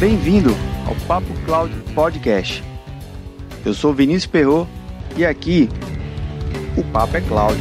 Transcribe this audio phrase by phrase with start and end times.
[0.00, 0.48] Bem-vindo
[0.88, 2.64] ao Papo Cloud Podcast.
[3.66, 4.66] Eu sou Vinícius Perro
[5.14, 5.68] e aqui
[6.74, 7.60] o Papo é Cloud.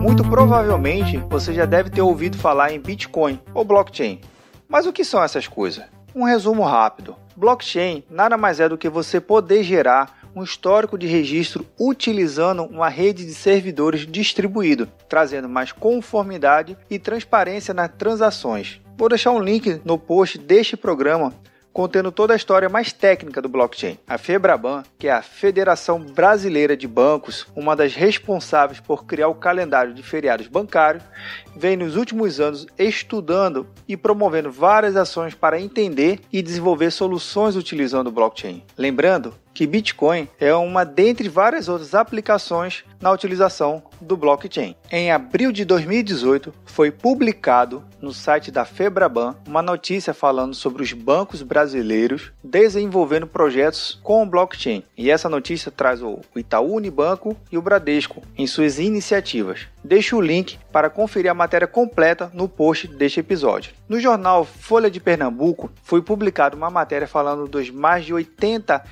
[0.00, 4.20] Muito provavelmente você já deve ter ouvido falar em Bitcoin ou blockchain.
[4.68, 5.84] Mas o que são essas coisas?
[6.12, 7.14] Um resumo rápido.
[7.36, 12.88] Blockchain nada mais é do que você poder gerar um histórico de registro utilizando uma
[12.88, 18.80] rede de servidores distribuído, trazendo mais conformidade e transparência nas transações.
[18.96, 21.32] Vou deixar um link no post deste programa
[21.74, 23.98] contendo toda a história mais técnica do blockchain.
[24.06, 29.34] A FEBRABAN, que é a Federação Brasileira de Bancos, uma das responsáveis por criar o
[29.34, 31.02] calendário de feriados bancários,
[31.56, 38.06] vem nos últimos anos estudando e promovendo várias ações para entender e desenvolver soluções utilizando
[38.06, 38.62] o blockchain.
[38.78, 44.74] Lembrando que Bitcoin é uma dentre várias outras aplicações na utilização do blockchain.
[44.90, 50.92] Em abril de 2018, foi publicado no site da Febraban uma notícia falando sobre os
[50.92, 54.82] bancos brasileiros desenvolvendo projetos com o blockchain.
[54.96, 59.66] E essa notícia traz o Itaú Unibanco e o Bradesco em suas iniciativas.
[59.82, 63.72] Deixo o link para conferir a matéria completa no post deste episódio.
[63.88, 68.82] No jornal Folha de Pernambuco foi publicada uma matéria falando dos mais de 80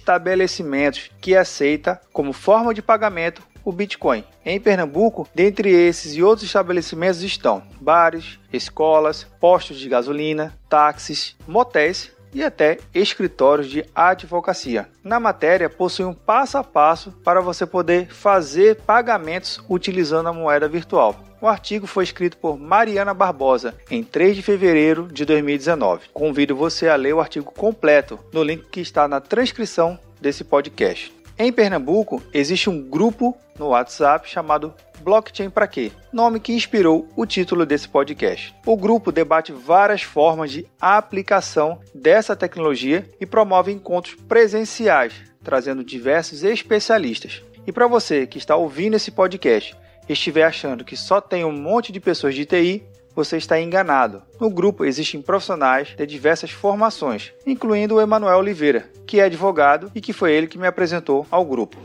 [0.00, 4.24] estabelecimentos que aceita como forma de pagamento o Bitcoin.
[4.44, 12.10] Em Pernambuco, dentre esses e outros estabelecimentos estão bares, escolas, postos de gasolina, táxis, motéis
[12.34, 14.88] e até escritórios de advocacia.
[15.02, 20.68] Na matéria, possui um passo a passo para você poder fazer pagamentos utilizando a moeda
[20.68, 21.24] virtual.
[21.40, 26.08] O artigo foi escrito por Mariana Barbosa em 3 de fevereiro de 2019.
[26.12, 31.19] Convido você a ler o artigo completo no link que está na transcrição desse podcast.
[31.42, 35.90] Em Pernambuco, existe um grupo no WhatsApp chamado Blockchain para quê?
[36.12, 38.54] Nome que inspirou o título desse podcast.
[38.66, 46.44] O grupo debate várias formas de aplicação dessa tecnologia e promove encontros presenciais, trazendo diversos
[46.44, 47.42] especialistas.
[47.66, 49.74] E para você que está ouvindo esse podcast
[50.06, 52.84] e estiver achando que só tem um monte de pessoas de TI,
[53.14, 54.22] você está enganado.
[54.40, 60.00] No grupo existem profissionais de diversas formações, incluindo o Emanuel Oliveira, que é advogado e
[60.00, 61.76] que foi ele que me apresentou ao grupo.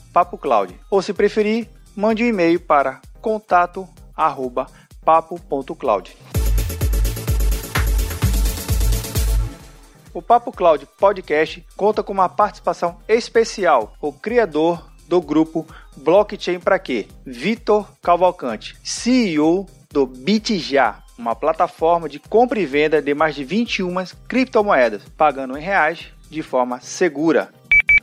[0.90, 4.68] Ou se preferir, mande um e-mail para contato arroba
[5.04, 6.39] papo.cloud.
[10.12, 16.80] O Papo Cloud Podcast conta com uma participação especial, o criador do grupo Blockchain para
[16.80, 17.08] quê?
[17.26, 23.94] Vitor Cavalcante, CEO do BitJa, uma plataforma de compra e venda de mais de 21
[24.28, 27.52] criptomoedas, pagando em reais de forma segura.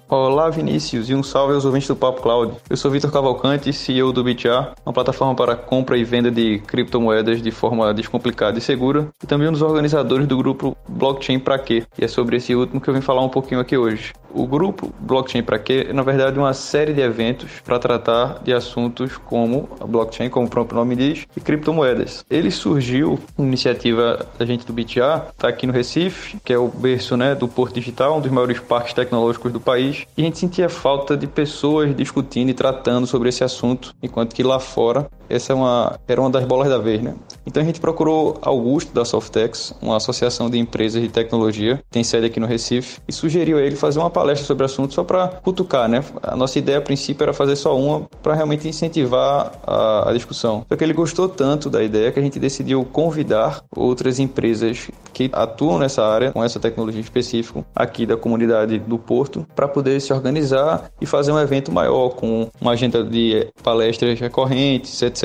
[0.08, 2.54] Olá Vinícius e um salve aos ouvintes do Papo Cloud.
[2.70, 7.42] Eu sou Vitor Cavalcante, CEO do BitA, uma plataforma para compra e venda de criptomoedas
[7.42, 11.82] de forma descomplicada e segura, e também um dos organizadores do grupo Blockchain Pra Quê?
[11.98, 14.12] E é sobre esse último que eu vim falar um pouquinho aqui hoje.
[14.32, 18.52] O grupo Blockchain Pra Quê é, na verdade, uma série de eventos para tratar de
[18.52, 22.24] assuntos como a blockchain, como o próprio nome diz, e criptomoedas.
[22.30, 27.16] Ele surgiu, iniciativa da gente do BitA, está aqui no Recife, que é o berço
[27.16, 30.68] né, do Porto Digital, um dos maiores parques tecnológicos do país, e a gente sentia
[30.68, 35.56] falta de pessoas discutindo e tratando sobre esse assunto, enquanto que lá fora essa é
[35.56, 37.14] uma, era uma das bolas da vez, né?
[37.46, 42.26] Então a gente procurou Augusto da Softex, uma associação de empresas de tecnologia, tem sede
[42.26, 45.28] aqui no Recife, e sugeriu a ele fazer uma palestra sobre o assunto só para
[45.28, 46.04] cutucar, né?
[46.22, 50.64] A nossa ideia a princípio era fazer só uma para realmente incentivar a, a discussão.
[50.68, 55.30] Só que ele gostou tanto da ideia que a gente decidiu convidar outras empresas que
[55.32, 60.12] atuam nessa área, com essa tecnologia específica, aqui da comunidade do Porto, para poder se
[60.12, 65.15] organizar e fazer um evento maior, com uma agenda de palestras recorrentes, etc.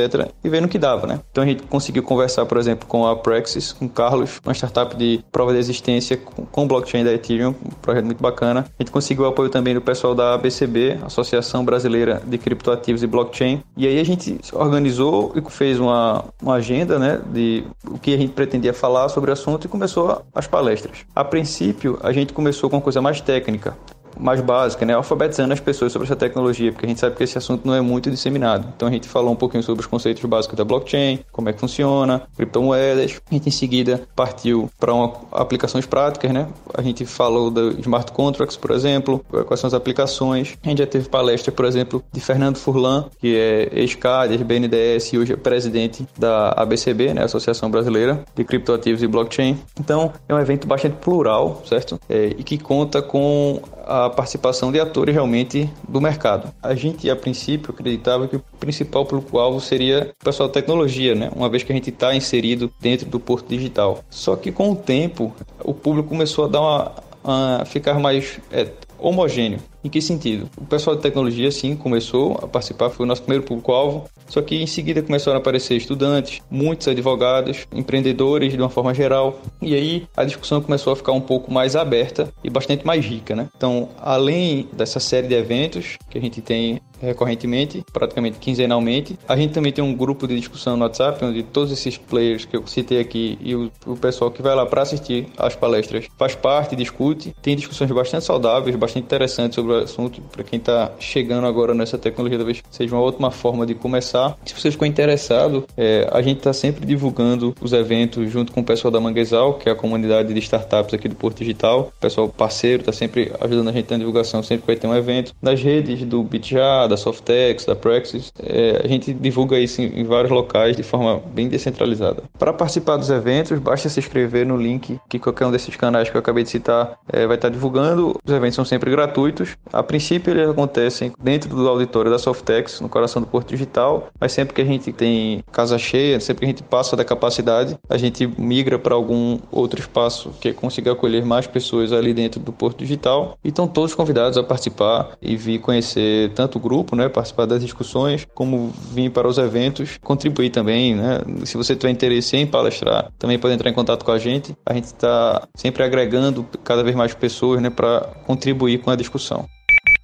[0.43, 1.19] E vendo que dava, né?
[1.31, 4.95] Então a gente conseguiu conversar, por exemplo, com a Praxis, com o Carlos, uma startup
[4.95, 8.65] de prova de existência com blockchain da Ethereum, um projeto muito bacana.
[8.79, 13.07] A gente conseguiu o apoio também do pessoal da ABCB, Associação Brasileira de Criptoativos e
[13.07, 13.63] Blockchain.
[13.75, 18.17] E aí a gente organizou e fez uma, uma agenda, né, de o que a
[18.17, 20.99] gente pretendia falar sobre o assunto e começou as palestras.
[21.15, 23.75] A princípio, a gente começou com uma coisa mais técnica
[24.19, 24.93] mais básica, né?
[24.93, 27.81] alfabetizando as pessoas sobre essa tecnologia, porque a gente sabe que esse assunto não é
[27.81, 28.67] muito disseminado.
[28.75, 31.59] Então a gente falou um pouquinho sobre os conceitos básicos da blockchain, como é que
[31.59, 33.21] funciona, criptomoedas.
[33.29, 34.91] A gente em seguida partiu para
[35.31, 36.47] aplicações práticas, né?
[36.73, 40.57] A gente falou do smart contracts, por exemplo, quais são as aplicações.
[40.63, 45.17] A gente já teve palestra, por exemplo, de Fernando Furlan, que é ex-CAD, BNDES e
[45.17, 47.23] hoje é presidente da ABCB, né?
[47.23, 49.57] Associação Brasileira de Criptoativos e Blockchain.
[49.79, 51.99] Então é um evento bastante plural, certo?
[52.09, 56.51] É, e que conta com a participação de atores realmente do mercado.
[56.61, 61.31] A gente, a princípio, acreditava que o principal público-alvo seria o pessoal da tecnologia, né?
[61.35, 64.03] uma vez que a gente está inserido dentro do porto digital.
[64.09, 65.33] Só que com o tempo,
[65.63, 66.91] o público começou a dar uma,
[67.23, 68.67] a ficar mais é,
[69.01, 69.59] homogêneo.
[69.83, 70.49] Em que sentido?
[70.57, 74.55] O pessoal de tecnologia, sim, começou a participar, foi o nosso primeiro público-alvo, só que
[74.55, 80.07] em seguida começaram a aparecer estudantes, muitos advogados, empreendedores de uma forma geral, e aí
[80.15, 83.49] a discussão começou a ficar um pouco mais aberta e bastante mais rica, né?
[83.57, 89.17] Então, além dessa série de eventos que a gente tem recorrentemente, praticamente quinzenalmente.
[89.27, 92.55] A gente também tem um grupo de discussão no WhatsApp, onde todos esses players que
[92.55, 96.35] eu citei aqui e o, o pessoal que vai lá para assistir às palestras faz
[96.35, 97.35] parte, discute.
[97.41, 100.21] Tem discussões bastante saudáveis, bastante interessantes sobre o assunto.
[100.21, 104.37] Para quem está chegando agora nessa tecnologia, talvez seja uma ótima forma de começar.
[104.45, 108.63] Se você ficou interessado, é, a gente está sempre divulgando os eventos junto com o
[108.63, 111.91] pessoal da Manguezal, que é a comunidade de startups aqui do Porto Digital.
[111.97, 115.33] O pessoal parceiro está sempre ajudando a gente na divulgação, sempre vai ter um evento.
[115.41, 120.03] Nas redes do BitJa, da Softex, da Praxis, é, a gente divulga isso em, em,
[120.03, 122.23] vários locais de forma bem descentralizada.
[122.37, 126.15] Para participar dos eventos, basta se inscrever no link que qualquer um desses canais que
[126.15, 128.19] eu acabei de citar é, vai estar divulgando.
[128.23, 129.55] Os eventos são sempre gratuitos.
[129.71, 134.33] A princípio, eles acontecem dentro do auditório da Softex, no coração do Porto Digital, mas
[134.33, 137.97] sempre que a gente tem casa cheia, sempre que a gente passa da capacidade, a
[137.97, 142.79] gente migra para algum outro espaço que consiga acolher mais pessoas ali dentro do Porto
[142.79, 143.37] Digital.
[143.43, 147.45] E estão todos convidados a participar e vir conhecer tanto o grupo grupo, né, participar
[147.45, 151.19] das discussões, como vir para os eventos, contribuir também, né?
[151.45, 154.55] Se você tiver interesse em palestrar, também pode entrar em contato com a gente.
[154.65, 159.45] A gente está sempre agregando cada vez mais pessoas, né, para contribuir com a discussão.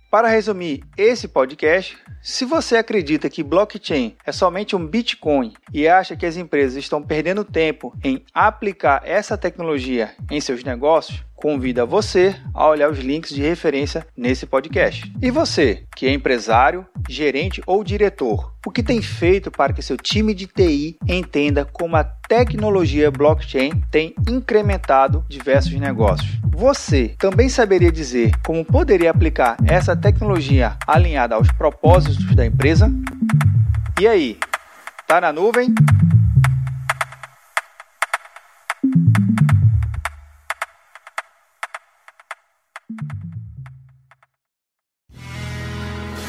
[0.09, 6.15] Para resumir esse podcast, se você acredita que blockchain é somente um Bitcoin e acha
[6.15, 12.35] que as empresas estão perdendo tempo em aplicar essa tecnologia em seus negócios, convida você
[12.53, 15.09] a olhar os links de referência nesse podcast.
[15.21, 19.95] E você, que é empresário, gerente ou diretor, o que tem feito para que seu
[19.95, 26.37] time de TI entenda como a tecnologia blockchain tem incrementado diversos negócios?
[26.51, 32.91] Você também saberia dizer como poderia aplicar essa tecnologia alinhada aos propósitos da empresa?
[34.01, 34.39] E aí,
[35.07, 35.73] tá na nuvem?